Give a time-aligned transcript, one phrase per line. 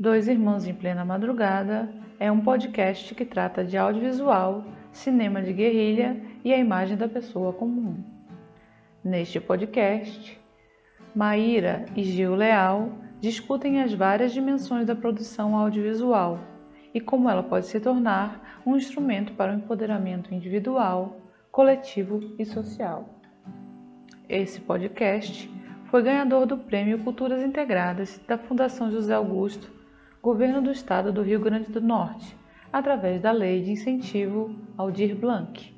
[0.00, 6.22] Dois Irmãos em Plena Madrugada é um podcast que trata de audiovisual, cinema de guerrilha
[6.44, 7.96] e a imagem da pessoa comum.
[9.02, 10.40] Neste podcast,
[11.16, 16.38] Maíra e Gil Leal discutem as várias dimensões da produção audiovisual
[16.94, 21.20] e como ela pode se tornar um instrumento para o empoderamento individual,
[21.50, 23.18] coletivo e social.
[24.28, 25.50] Esse podcast
[25.86, 29.76] foi ganhador do Prêmio Culturas Integradas da Fundação José Augusto,
[30.22, 32.36] Governo do Estado do Rio Grande do Norte,
[32.72, 35.72] através da Lei de Incentivo Aldir Blanc.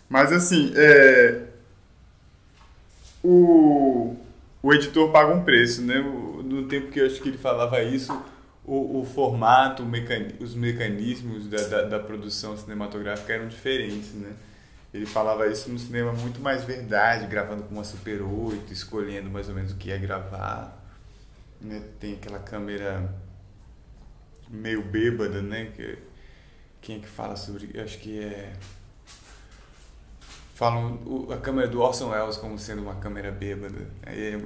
[0.06, 1.46] Mas assim, é,
[3.22, 4.14] o,
[4.62, 5.98] o editor paga um preço, né?
[5.98, 8.12] No tempo que eu acho que ele falava isso,
[8.66, 14.34] o, o formato, o mecani os mecanismos da, da, da, produção cinematográfica eram diferentes, né?
[14.92, 19.48] Ele falava isso no cinema muito mais verdade, gravando com uma Super 8, escolhendo mais
[19.48, 20.80] ou menos o que ia gravar.
[21.60, 21.82] Né?
[21.98, 23.12] Tem aquela câmera
[24.48, 25.72] meio bêbada, né?
[25.74, 25.98] Que,
[26.84, 27.70] quem é que fala sobre...
[27.72, 28.52] Eu acho que é...
[30.54, 31.00] Falam
[31.32, 33.88] a câmera do Orson Welles como sendo uma câmera bêbada.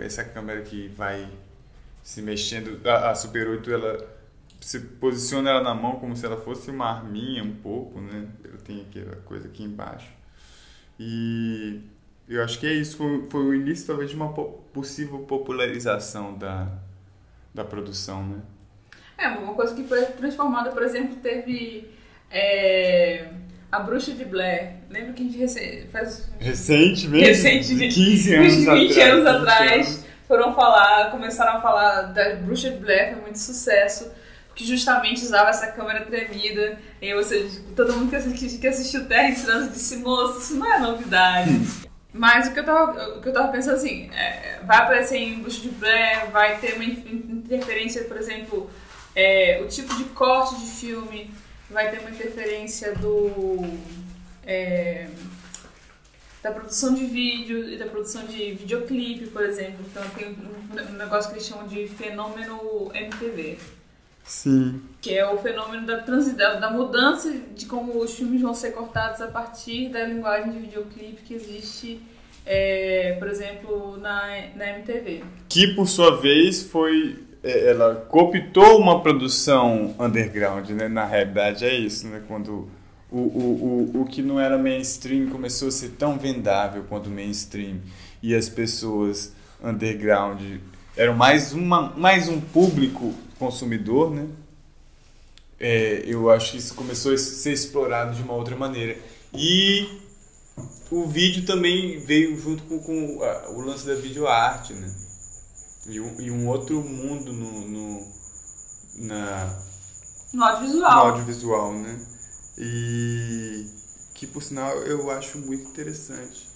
[0.02, 1.28] Essa câmera que vai
[2.02, 2.80] se mexendo.
[2.88, 4.18] A, a Super 8 ela
[4.60, 8.26] se posiciona ela na mão como se ela fosse uma arminha um pouco, né?
[8.42, 10.10] Ela tem aquela coisa aqui embaixo.
[10.98, 11.82] E
[12.26, 12.96] eu acho que é isso.
[12.96, 16.72] Foi, foi o início talvez de uma possível popularização da,
[17.52, 18.40] da produção, né?
[19.18, 21.97] É, uma coisa que foi transformada, por exemplo, teve
[22.30, 23.26] é,
[23.70, 24.74] a Bruxa de Blair.
[24.90, 26.30] Lembra que a gente rece faz...
[26.38, 27.26] Recente mesmo?
[27.26, 28.98] Recente, de 15 anos 20 atrás.
[28.98, 34.12] anos atrás foram falar, começaram a falar da Bruxa de Blair, foi muito sucesso,
[34.54, 39.28] que justamente usava essa câmera tremida, e seja, todo mundo que assistiu, que assistiu Terra
[39.28, 41.58] em Trânsito disse, moço, isso não é novidade.
[42.12, 45.40] Mas o que eu tava, o que eu tava pensando assim, é, vai aparecer em
[45.40, 48.70] Bruxa de Blair, vai ter uma interferência, por exemplo,
[49.14, 51.30] é, o tipo de corte de filme,
[51.70, 53.62] vai ter uma interferência do...
[54.44, 55.08] É,
[56.42, 59.84] da produção de vídeo e da produção de videoclipe, por exemplo.
[59.90, 60.36] Então tem
[60.88, 63.58] um negócio que eles chamam de fenômeno MTV.
[64.28, 64.82] Sim.
[65.00, 69.22] Que é o fenômeno da, transição, da mudança de como os filmes vão ser cortados
[69.22, 72.00] a partir da linguagem de videoclipe que existe,
[72.44, 75.24] é, por exemplo, na, na MTV.
[75.48, 77.24] Que por sua vez foi.
[77.42, 80.88] Ela cooptou uma produção underground, né?
[80.88, 82.22] Na realidade é isso, né?
[82.26, 82.68] Quando
[83.10, 87.80] o, o, o, o que não era mainstream começou a ser tão vendável quanto mainstream
[88.22, 89.32] e as pessoas
[89.62, 90.40] underground
[90.96, 94.26] eram mais, uma, mais um público consumidor, né?
[95.60, 98.96] É, eu acho que isso começou a ser explorado de uma outra maneira.
[99.32, 99.88] E
[100.90, 104.92] o vídeo também veio junto com, com a, o lance da videoarte, né?
[105.86, 108.12] E um, e um outro mundo no, no,
[108.96, 109.58] na,
[110.32, 110.90] no audiovisual.
[110.90, 112.06] No audiovisual, né?
[112.58, 113.64] e
[114.14, 116.48] que por sinal eu acho muito interessante.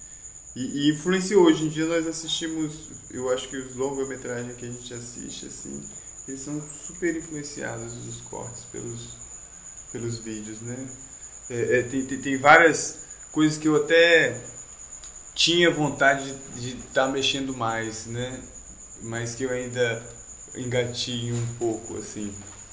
[0.54, 1.44] E, e, influenciou.
[1.44, 5.80] Hoje em dia nós assistimos, eu acho que os longa-metragens que a gente assiste, assim,
[6.28, 9.16] eles são super influenciados os cortes pelos,
[9.92, 10.88] pelos vídeos, né?
[11.48, 14.38] É, é, tem, tem, tem, várias coisas que eu até
[15.34, 18.42] tinha vontade de estar tá mexendo mais, né?
[19.02, 20.02] Mas que eu ainda
[20.56, 22.32] engatinho um pouco, assim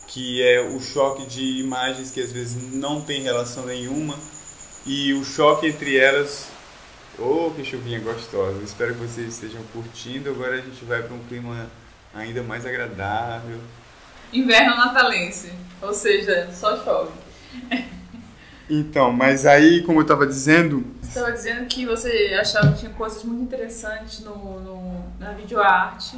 [0.09, 4.15] que é o choque de imagens que às vezes não tem relação nenhuma
[4.85, 6.47] e o choque entre elas.
[7.17, 8.61] Oh, que chuvinha gostosa!
[8.63, 10.29] Espero que vocês estejam curtindo.
[10.29, 11.69] Agora a gente vai para um clima
[12.13, 13.59] ainda mais agradável.
[14.33, 15.51] Inverno natalense,
[15.81, 17.11] ou seja, só chove.
[18.71, 20.85] Então, mas aí, como eu estava dizendo.
[21.01, 26.17] Você estava dizendo que você achava que tinha coisas muito interessantes no, no, na videoarte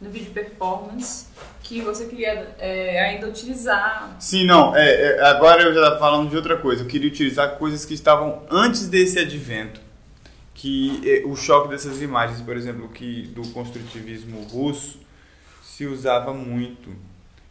[0.00, 1.26] no vídeo performance
[1.62, 4.14] que você queria é, ainda utilizar.
[4.20, 4.76] Sim, não.
[4.76, 6.82] É, é, agora eu já estava falando de outra coisa.
[6.82, 9.80] Eu queria utilizar coisas que estavam antes desse advento.
[10.54, 15.00] que eh, o choque dessas imagens, por exemplo, que do construtivismo russo
[15.62, 16.90] se usava muito.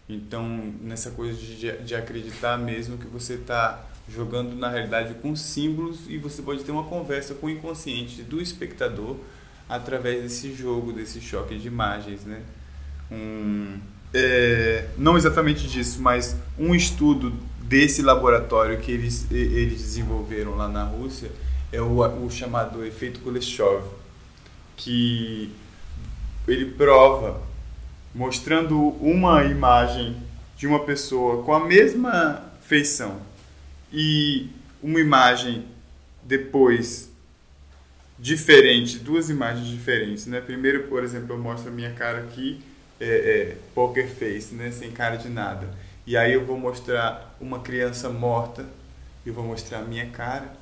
[0.07, 6.09] Então, nessa coisa de, de acreditar mesmo que você está jogando na realidade com símbolos
[6.09, 9.17] e você pode ter uma conversa com o inconsciente do espectador
[9.67, 12.41] através desse jogo, desse choque de imagens, né?
[13.11, 13.79] Um,
[14.13, 20.83] é, não exatamente disso, mas um estudo desse laboratório que eles, eles desenvolveram lá na
[20.83, 21.31] Rússia
[21.71, 23.83] é o, o chamado efeito Kuleshov,
[24.77, 25.51] que
[26.47, 27.41] ele prova
[28.13, 30.15] mostrando uma imagem
[30.55, 33.19] de uma pessoa com a mesma feição
[33.91, 34.49] e
[34.81, 35.65] uma imagem
[36.23, 37.11] depois
[38.17, 40.39] diferente, duas imagens diferentes, né?
[40.41, 42.61] Primeiro, por exemplo, eu mostro a minha cara aqui,
[42.99, 44.71] é, é, poker face, né?
[44.71, 45.67] Sem cara de nada.
[46.05, 48.65] E aí eu vou mostrar uma criança morta,
[49.25, 50.53] eu vou mostrar a minha cara,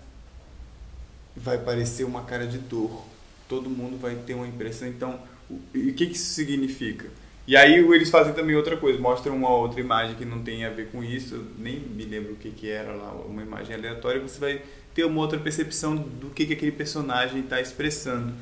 [1.36, 3.06] vai parecer uma cara de dor.
[3.48, 4.88] Todo mundo vai ter uma impressão.
[4.88, 5.19] Então,
[5.50, 7.09] o, o que, que isso significa?
[7.48, 10.69] E aí eles fazem também outra coisa, mostram uma outra imagem que não tem a
[10.69, 14.39] ver com isso, nem me lembro o que, que era lá, uma imagem aleatória, você
[14.39, 14.62] vai
[14.94, 18.34] ter uma outra percepção do que, que aquele personagem está expressando.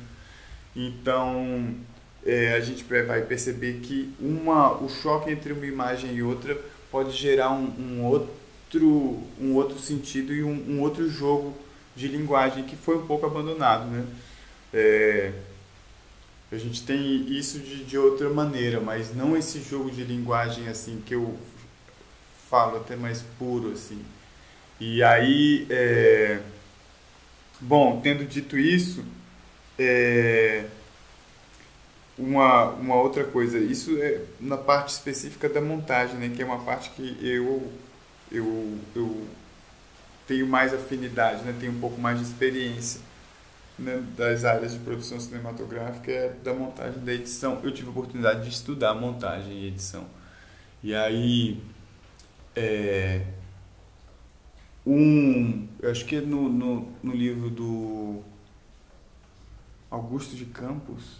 [0.74, 1.74] Então
[2.24, 6.56] é, a gente vai perceber que uma, o choque entre uma imagem e outra
[6.90, 11.56] pode gerar um, um outro, um outro sentido e um, um, outro jogo
[11.96, 13.86] de linguagem que foi um pouco abandonado.
[13.86, 14.04] Né?
[14.72, 15.32] É,
[16.52, 21.00] a gente tem isso de, de outra maneira, mas não esse jogo de linguagem assim
[21.04, 21.36] que eu
[22.48, 24.02] falo até mais puro assim.
[24.80, 26.40] E aí, é...
[27.60, 29.04] bom, tendo dito isso,
[29.78, 30.64] é...
[32.18, 36.64] uma, uma outra coisa, isso é na parte específica da montagem, né, que é uma
[36.64, 37.70] parte que eu,
[38.32, 39.26] eu, eu
[40.26, 43.00] tenho mais afinidade, né, tenho um pouco mais de experiência
[43.80, 47.60] né, das áreas de produção cinematográfica é da montagem da edição.
[47.62, 50.06] Eu tive a oportunidade de estudar montagem e edição.
[50.82, 51.62] E aí,
[52.54, 53.22] é,
[54.86, 58.22] um, eu acho que é no, no, no livro do
[59.90, 61.18] Augusto de Campos.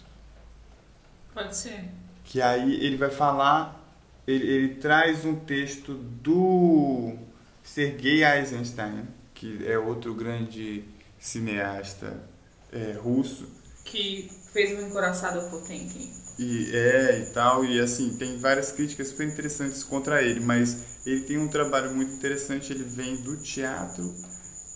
[1.33, 1.89] Pode ser.
[2.23, 3.79] Que aí ele vai falar,
[4.27, 7.15] ele, ele traz um texto do
[7.63, 10.83] Sergei Eisenstein, que é outro grande
[11.19, 12.23] cineasta
[12.71, 13.47] é, russo.
[13.85, 16.20] Que fez um encoraçado ao Potemkin.
[16.41, 21.21] E é, e tal, e assim, tem várias críticas super interessantes contra ele, mas ele
[21.21, 24.11] tem um trabalho muito interessante, ele vem do teatro,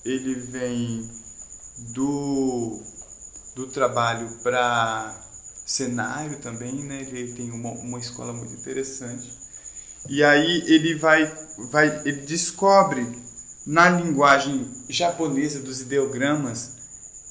[0.05, 1.09] ele vem
[1.91, 2.79] do,
[3.55, 5.19] do trabalho para
[5.65, 7.01] cenário também, né?
[7.01, 9.33] Ele tem uma, uma escola muito interessante.
[10.07, 11.33] E aí ele vai,
[11.71, 13.07] vai ele descobre
[13.65, 16.75] na linguagem japonesa dos ideogramas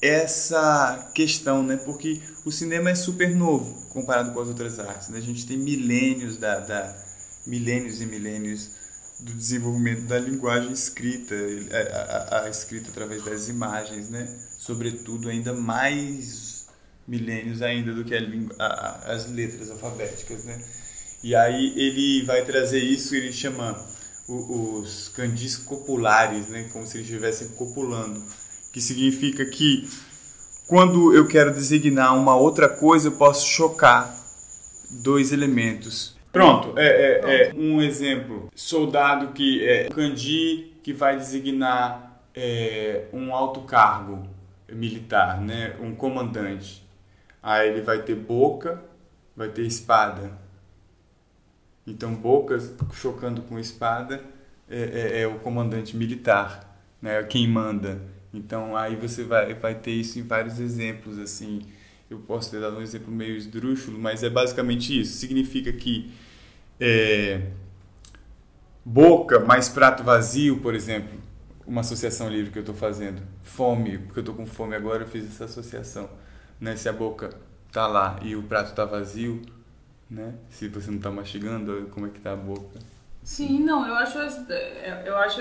[0.03, 1.77] essa questão, né?
[1.77, 5.09] Porque o cinema é super novo comparado com as outras artes.
[5.09, 5.19] Né?
[5.19, 6.95] A gente tem milênios da, da
[7.47, 8.71] milênios e milênios
[9.21, 11.35] do desenvolvimento da linguagem escrita,
[11.71, 14.29] a, a, a, escrita através das imagens, né?
[14.59, 16.67] Sobretudo ainda mais
[17.07, 18.15] milênios ainda do que
[18.59, 20.61] a, as letras alfabéticas, né?
[21.23, 23.81] E aí ele vai trazer isso, ele chama
[24.29, 26.69] os candis copulares, né?
[26.73, 28.23] Como se eles estivessem copulando
[28.73, 29.89] que significa que
[30.67, 34.15] quando eu quero designar uma outra coisa, eu posso chocar
[35.03, 36.17] dois elementos.
[36.33, 38.51] Pronto, é, é, é um exemplo.
[38.55, 44.27] Soldado que é kanji que vai designar é, um alto cargo
[44.69, 45.77] militar, né?
[45.81, 46.85] um comandante.
[47.43, 48.83] Aí ele vai ter boca,
[49.37, 50.33] vai ter espada.
[51.87, 52.59] Então, boca
[52.93, 54.23] chocando com espada
[54.69, 57.23] é, é, é o comandante militar, né?
[57.23, 58.01] quem manda.
[58.35, 61.63] Então aí você vai, vai ter isso em vários exemplos, assim.
[62.11, 65.17] Eu posso ter dado um exemplo meio esdrúxulo, mas é basicamente isso.
[65.17, 66.13] Significa que
[66.79, 67.51] é,
[68.85, 71.19] boca mais prato vazio, por exemplo,
[71.67, 73.23] uma associação livre que eu estou fazendo.
[73.43, 76.11] Fome, porque eu estou com fome agora, eu fiz essa associação.
[76.61, 76.77] Né?
[76.77, 77.31] Se a boca
[77.73, 79.41] tá lá e o prato está vazio,
[80.11, 80.35] né?
[80.51, 82.79] Se você não está mastigando, como é que tá a boca?
[83.23, 85.41] Sim, não, eu acho, eu acho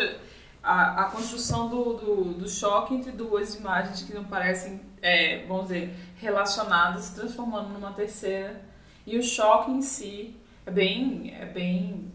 [0.63, 5.63] a, a construção do, do, do, choque entre duas imagens que não parecem, é, vamos
[5.63, 8.61] dizer, relacionadas, se transformando numa terceira.
[9.05, 12.11] E o choque em si é bem, é bem,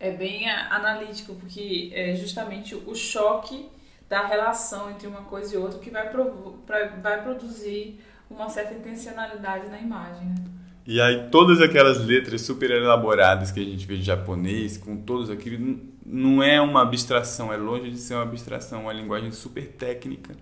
[0.00, 3.68] é bem analítico, porque é justamente o choque
[4.08, 6.58] da relação entre uma coisa e outra que vai, provo
[7.00, 10.26] vai produzir uma certa intencionalidade na imagem.
[10.26, 10.34] Né?
[10.86, 15.30] E aí todas aquelas letras super elaboradas que a gente vê de japonês, com todos
[15.30, 20.34] aquilo, não é uma abstração, é longe de ser uma abstração, uma linguagem super técnica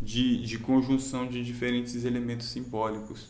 [0.00, 3.28] de, de conjunção de diferentes elementos simbólicos.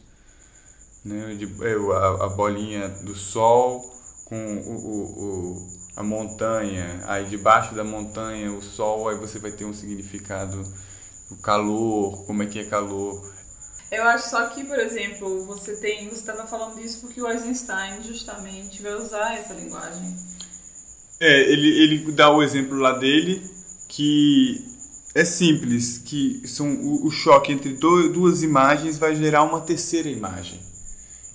[1.05, 1.35] Né?
[1.35, 3.81] De, é, a, a bolinha do sol
[4.25, 9.53] com o, o, o, a montanha, aí debaixo da montanha o sol, aí você vai
[9.53, 10.63] ter um significado,
[11.31, 13.21] o calor, como é que é calor.
[13.91, 18.03] Eu acho só que, por exemplo, você tem, você estava falando disso porque o Eisenstein
[18.03, 20.15] justamente vai usar essa linguagem.
[21.21, 23.43] É, ele, ele dá o exemplo lá dele
[23.89, 24.65] que
[25.15, 30.09] é simples, que são o, o choque entre do, duas imagens vai gerar uma terceira
[30.09, 30.61] imagem.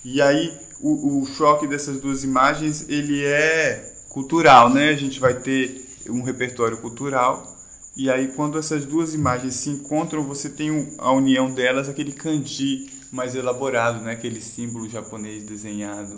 [0.06, 4.90] E aí o, o choque dessas duas imagens ele é cultural, né?
[4.90, 7.52] A gente vai ter um repertório cultural
[7.98, 12.90] e aí quando essas duas imagens se encontram, você tem a união delas, aquele kanji
[13.12, 14.14] mais elaborado, né?
[14.14, 16.16] Aquele símbolo japonês desenhado,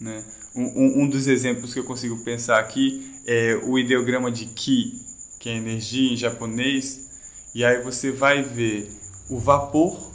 [0.00, 0.24] né?
[0.54, 5.00] Um, um, dos exemplos que eu consigo pensar aqui é o ideograma de Ki,
[5.38, 7.08] que é energia em japonês,
[7.54, 8.90] e aí você vai ver
[9.30, 10.10] o vapor,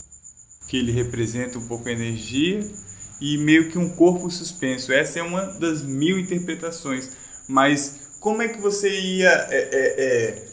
[0.68, 2.60] que ele representa um pouco a energia,
[3.22, 4.92] e meio que um corpo suspenso.
[4.92, 7.10] Essa é uma das mil interpretações,
[7.48, 9.30] mas como é que você ia.
[9.50, 10.48] É, é, é,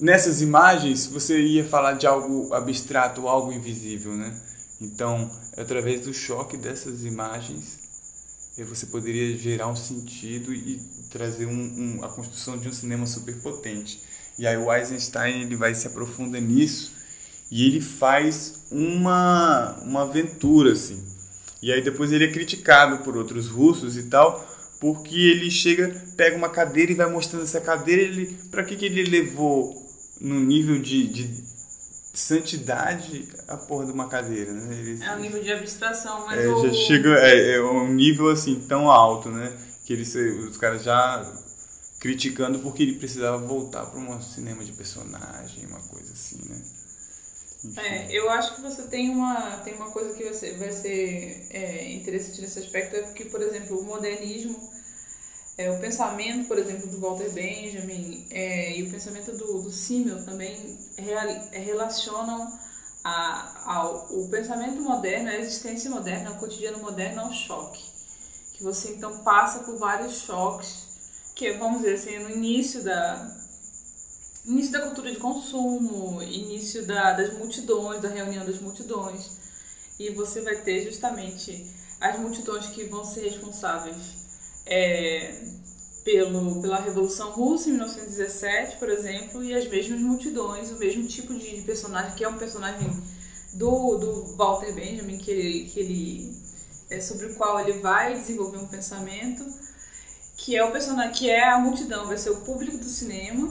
[0.00, 4.32] nessas imagens, você ia falar de algo abstrato, algo invisível, né?
[4.80, 7.81] Então, através do choque dessas imagens,
[8.58, 10.78] você poderia gerar um sentido e
[11.10, 14.00] trazer um, um, a construção de um cinema superpotente.
[14.38, 16.92] E aí o Eisenstein ele vai se aprofunda nisso
[17.50, 21.02] e ele faz uma, uma aventura assim.
[21.62, 24.46] E aí depois ele é criticado por outros russos e tal,
[24.80, 28.84] porque ele chega, pega uma cadeira e vai mostrando essa cadeira, ele para que que
[28.84, 29.74] ele levou
[30.20, 31.51] no nível de, de
[32.12, 34.74] santidade a porra de uma cadeira, né?
[34.74, 36.66] Ele, é um nível de abstração, mas é, o...
[36.66, 39.56] já chega é, é, um nível assim tão alto, né?
[39.84, 41.24] Que eles, os caras já
[41.98, 46.60] criticando porque ele precisava voltar para um cinema de personagem, uma coisa assim, né?
[47.64, 47.80] Enfim.
[47.80, 51.46] É, eu acho que você tem uma tem uma coisa que vai ser, vai ser
[51.50, 54.58] é, interessante nesse aspecto é porque, por exemplo, o modernismo
[55.58, 60.24] é, o pensamento, por exemplo, do Walter Benjamin é, e o pensamento do, do Simmel
[60.24, 62.58] também real, é, relacionam
[63.04, 67.82] a, ao o pensamento moderno, a existência moderna, o cotidiano moderno ao choque.
[68.54, 70.86] Que você então passa por vários choques,
[71.34, 73.36] que vamos dizer assim, no início da,
[74.46, 79.38] início da cultura de consumo, início da, das multidões, da reunião das multidões.
[79.98, 84.21] E você vai ter justamente as multidões que vão ser responsáveis
[84.66, 85.34] é,
[86.04, 91.34] pelo, pela Revolução Russa em 1917, por exemplo, e as mesmas multidões, o mesmo tipo
[91.34, 92.88] de, de personagem, que é um personagem
[93.54, 96.36] do, do Walter Benjamin, que ele, que ele
[96.90, 99.44] é sobre o qual ele vai desenvolver um pensamento,
[100.36, 103.48] que é o personagem, que é a multidão, vai ser o público do cinema,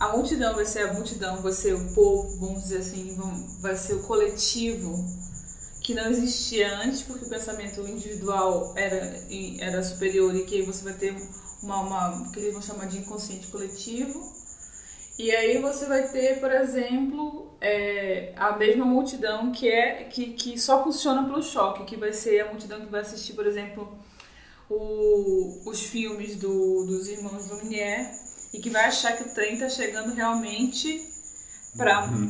[0.00, 3.16] a multidão vai ser a multidão, vai ser o povo, vamos dizer assim,
[3.60, 4.92] vai ser o coletivo
[5.82, 9.18] que não existia antes, porque o pensamento individual era,
[9.58, 11.14] era superior e que aí você vai ter
[11.62, 14.32] uma, uma que eles vão chamar de inconsciente coletivo.
[15.18, 20.58] E aí você vai ter, por exemplo, é, a mesma multidão que é que, que
[20.58, 23.98] só funciona pelo choque, que vai ser a multidão que vai assistir, por exemplo,
[24.70, 28.08] o, os filmes do, dos irmãos Lumière
[28.54, 31.10] e que vai achar que o trem está chegando realmente
[31.76, 32.28] para uhum.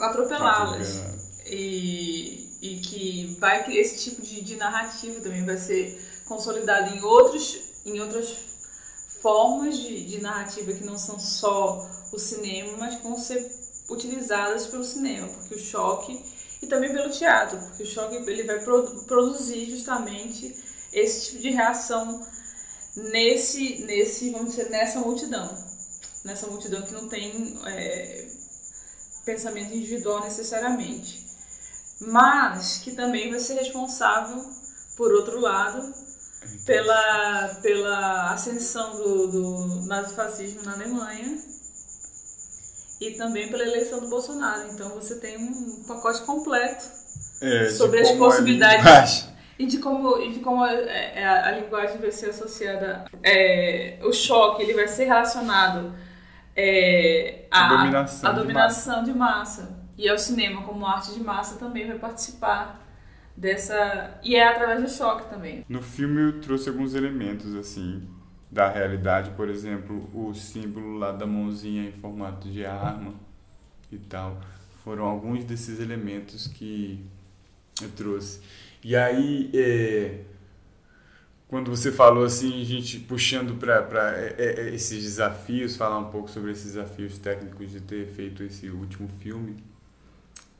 [0.00, 1.02] atropelá-las.
[1.46, 7.02] E, e que vai que esse tipo de, de narrativa também vai ser consolidado em
[7.02, 8.36] outros em outras
[9.20, 13.50] formas de, de narrativa que não são só o cinema, mas vão ser
[13.88, 16.20] utilizadas pelo cinema, porque o choque
[16.60, 20.54] e também pelo teatro, porque o choque ele vai produ produzir justamente
[20.92, 22.26] esse tipo de reação
[22.96, 25.48] nesse nesse vamos dizer nessa multidão,
[26.24, 28.28] nessa multidão que não tem é,
[29.24, 31.27] pensamento individual necessariamente
[32.00, 34.42] mas que também vai ser responsável,
[34.96, 35.82] por outro lado,
[36.64, 41.38] pela, pela ascensão do, do nazifascismo na Alemanha
[43.00, 44.70] e também pela eleição do Bolsonaro.
[44.72, 46.84] Então você tem um pacote completo
[47.40, 49.28] é, sobre as possibilidades
[49.58, 53.04] e de como, e de como a, é, a, a linguagem vai ser associada.
[53.22, 55.94] É, o choque ele vai ser relacionado
[56.54, 59.62] é, à dominação, dominação de massa.
[59.62, 62.86] De massa e ao cinema como arte de massa também vai participar
[63.36, 64.18] dessa.
[64.22, 65.64] E é através do choque também.
[65.68, 68.08] No filme eu trouxe alguns elementos assim
[68.50, 73.12] da realidade, por exemplo, o símbolo lá da mãozinha em formato de arma
[73.90, 74.40] e tal.
[74.84, 77.04] Foram alguns desses elementos que
[77.82, 78.40] eu trouxe.
[78.82, 80.20] E aí, é,
[81.46, 86.30] quando você falou assim, a gente puxando para é, é, esses desafios, falar um pouco
[86.30, 89.56] sobre esses desafios técnicos de ter feito esse último filme,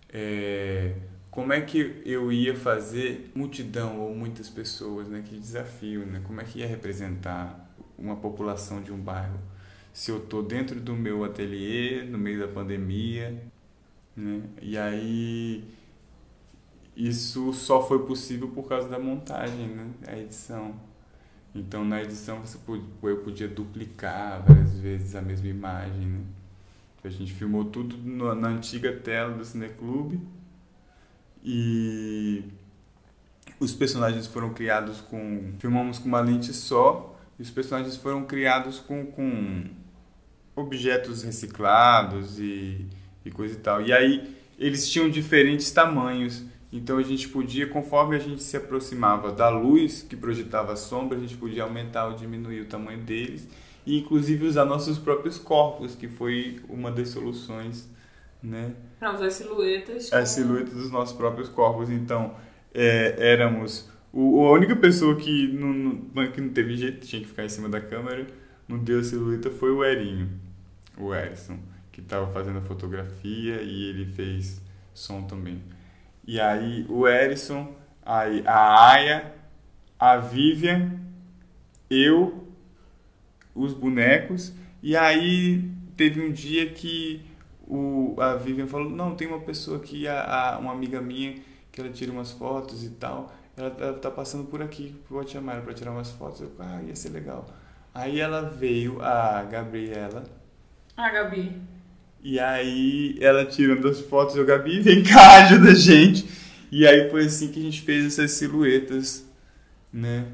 [0.08, 0.94] é,
[1.30, 5.22] como é que eu ia fazer multidão ou muitas pessoas, né?
[5.24, 6.20] Que desafio, né?
[6.26, 9.38] Como é que ia representar uma população de um bairro?
[9.92, 13.42] Se eu tô dentro do meu ateliê, no meio da pandemia,
[14.16, 14.42] né?
[14.62, 15.64] E aí
[16.96, 19.90] isso só foi possível por causa da montagem, né?
[20.06, 20.74] A edição.
[21.54, 22.58] Então na edição você
[23.02, 26.20] eu podia duplicar várias vezes a mesma imagem, né?
[27.04, 27.96] A gente filmou tudo
[28.34, 30.20] na antiga tela do Cineclube
[31.44, 32.42] e
[33.60, 35.52] os personagens foram criados com.
[35.58, 39.64] Filmamos com uma lente só e os personagens foram criados com, com
[40.56, 42.84] objetos reciclados e,
[43.24, 43.80] e coisa e tal.
[43.80, 46.44] E aí eles tinham diferentes tamanhos.
[46.72, 51.16] Então a gente podia, conforme a gente se aproximava da luz que projetava a sombra,
[51.16, 53.48] a gente podia aumentar ou diminuir o tamanho deles
[53.86, 57.88] e inclusive usar nossos próprios corpos, que foi uma das soluções,
[58.42, 58.74] né?
[58.98, 60.12] Para usar silhuetas.
[60.12, 61.88] As silhuetas dos nossos próprios corpos.
[61.88, 62.34] Então,
[62.74, 67.44] é, éramos o, a única pessoa que não, que não teve jeito, tinha que ficar
[67.44, 68.26] em cima da câmera,
[68.66, 70.28] não deu a silhueta, foi o Erinho,
[70.96, 71.58] o Erison,
[71.92, 74.60] que estava fazendo a fotografia e ele fez
[74.94, 75.62] som também.
[76.28, 79.34] E aí o Erison, aí a Aya,
[79.98, 81.00] a Vivian,
[81.88, 82.46] eu
[83.54, 84.52] os bonecos.
[84.82, 87.24] E aí teve um dia que
[87.66, 91.36] o, a Vivian falou, não, tem uma pessoa aqui, a, a, uma amiga minha,
[91.72, 93.32] que ela tira umas fotos e tal.
[93.56, 94.94] Ela, ela tá passando por aqui,
[95.24, 96.42] te chamar para tirar umas fotos.
[96.42, 97.46] Eu, ah, ia ser legal.
[97.94, 100.24] Aí ela veio, a Gabriela.
[100.94, 101.77] Ah, Gabi.
[102.22, 106.28] E aí ela tirando as fotos, eu, Gabi, vem cá, ajuda a gente.
[106.70, 109.24] E aí foi assim que a gente fez essas silhuetas,
[109.92, 110.26] né?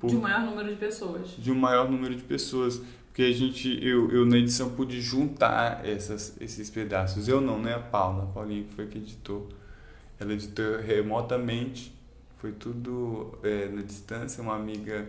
[0.00, 1.28] Por, de um maior número de pessoas.
[1.36, 2.80] De um maior número de pessoas.
[3.08, 7.26] Porque a gente, eu, eu na edição pude juntar essas, esses pedaços.
[7.26, 7.74] Eu não, né?
[7.74, 9.48] A Paula, a Paulinha que foi que editou.
[10.20, 11.92] Ela editou remotamente,
[12.38, 14.42] foi tudo é, na distância.
[14.42, 15.08] Uma amiga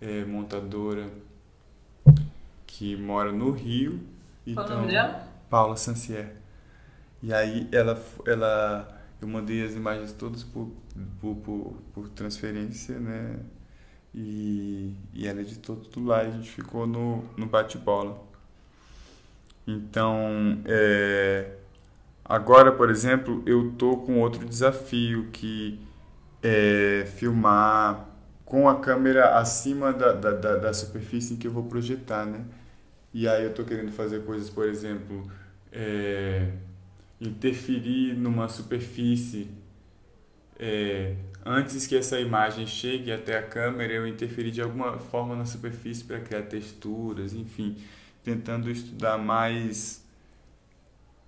[0.00, 1.10] é, montadora
[2.66, 4.00] que mora no Rio.
[4.54, 5.28] Qual então, o nome dela?
[5.50, 6.36] Paula Sancier.
[7.22, 10.70] E aí ela, ela, eu mandei as imagens todas por,
[11.20, 13.40] por, por, por transferência, né?
[14.16, 18.18] e, e ela editou tudo lá e a gente ficou no, no bate-bola.
[19.66, 21.50] Então, é,
[22.24, 25.78] agora, por exemplo, eu tô com outro desafio que
[26.42, 28.08] é filmar
[28.44, 32.44] com a câmera acima da, da, da, da superfície em que eu vou projetar, né?
[33.12, 35.30] E aí eu tô querendo fazer coisas, por exemplo,
[35.72, 36.52] é,
[37.20, 39.48] interferir numa superfície.
[40.58, 41.14] É,
[41.44, 46.04] antes que essa imagem chegue até a câmera, eu interferir de alguma forma na superfície
[46.04, 47.76] para criar texturas, enfim,
[48.24, 50.04] tentando estudar mais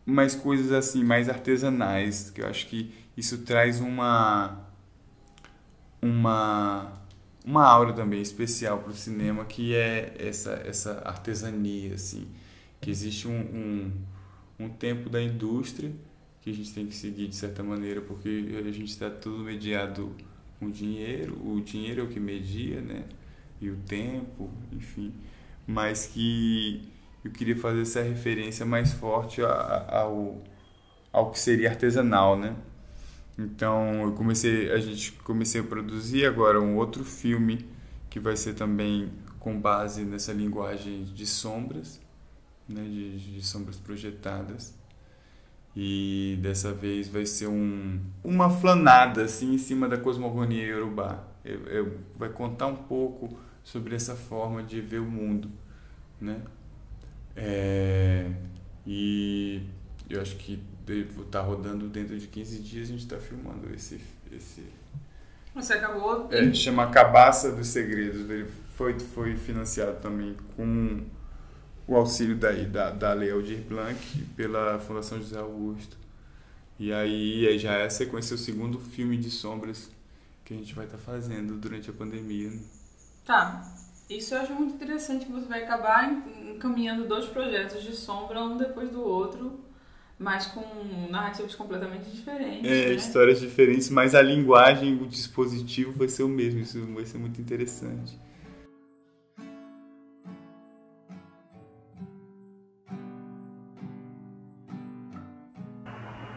[0.05, 4.67] mais coisas assim, mais artesanais, que eu acho que isso traz uma
[6.01, 6.93] uma
[7.49, 12.29] uma aura também especial para o cinema, que é essa essa artesania assim,
[12.81, 13.93] que existe um, um,
[14.67, 15.91] um tempo da indústria
[16.43, 20.15] que a gente tem que seguir de certa maneira, porque a gente está tudo mediado
[20.59, 23.05] com dinheiro, o dinheiro é o que media, né?
[23.61, 25.15] E o tempo, enfim.
[25.67, 26.83] Mas que
[27.25, 30.43] eu queria fazer essa referência mais forte ao,
[31.13, 32.57] ao que seria artesanal, né?
[33.39, 37.65] Então eu comecei, a gente comecei a produzir agora um outro filme
[38.11, 42.01] que vai ser também com base nessa linguagem de sombras,
[42.69, 42.83] né?
[42.83, 44.77] de, de sombras projetadas
[45.81, 51.23] e dessa vez vai ser um, uma flanada assim em cima da cosmogonia iorubá.
[51.45, 55.49] Eu, eu, vai contar um pouco sobre essa forma de ver o mundo,
[56.21, 56.43] né?
[57.37, 58.29] É,
[58.85, 59.63] e
[60.11, 60.61] eu acho que
[61.31, 64.01] tá rodando dentro de 15 dias a gente está filmando esse
[64.33, 64.65] esse
[65.55, 71.05] você acabou é, chama Cabaça dos Segredos ele foi foi financiado também com
[71.89, 73.99] o auxílio daí da, da Lei Aldir Blanc
[74.37, 75.97] pela Fundação José Augusto.
[76.79, 79.91] E aí, aí já é a sequência, o segundo filme de sombras
[80.45, 82.53] que a gente vai estar tá fazendo durante a pandemia.
[83.25, 83.75] Tá.
[84.09, 86.11] Isso eu acho muito interessante que você vai acabar
[86.55, 89.61] encaminhando dois projetos de sombra, um depois do outro,
[90.19, 90.65] mas com
[91.11, 92.69] narrativas completamente diferentes.
[92.69, 92.95] É, né?
[92.95, 96.61] histórias diferentes, mas a linguagem, o dispositivo vai ser o mesmo.
[96.61, 98.19] Isso vai ser muito interessante.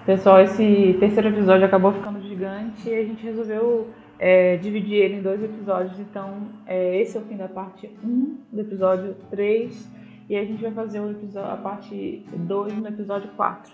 [0.06, 3.88] Pessoal, esse terceiro episódio acabou ficando gigante e a gente resolveu
[4.20, 6.00] é, dividi ele em dois episódios.
[6.00, 10.01] Então, é, esse é o fim da parte 1 do episódio 3
[10.32, 13.70] e a gente vai fazer o episódio, a parte 2 no episódio 4.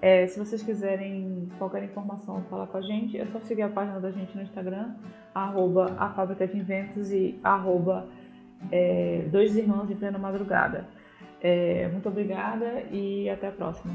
[0.00, 4.00] É, se vocês quiserem qualquer informação, falar com a gente, é só seguir a página
[4.00, 4.94] da gente no Instagram,
[5.34, 8.08] arroba a Fábrica de Inventos e arroba
[8.72, 10.88] é, Dois Irmãos de Plena Madrugada.
[11.38, 13.92] É, muito obrigada e até a próxima.